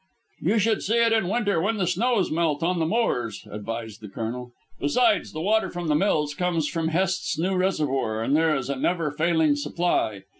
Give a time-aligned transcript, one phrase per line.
[0.41, 4.09] "You should see it in winter when the snows melt on the moors," advised the
[4.09, 4.51] Colonel.
[4.79, 8.75] "Besides, the water from the mills comes from Hest's new reservoir, and there is a
[8.75, 10.23] never failing supply.